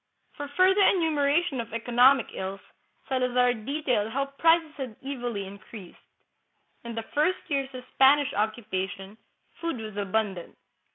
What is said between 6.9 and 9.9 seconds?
the first years of Spanish occupation, food